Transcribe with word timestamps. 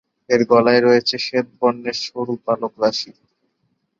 এর 0.29 0.41
গলায় 0.51 0.81
রয়েছে 0.87 1.15
শ্বেত 1.25 1.47
বর্ণের 1.59 1.97
সরু 2.05 2.33
পালক 2.45 2.73
রাশি। 2.81 3.11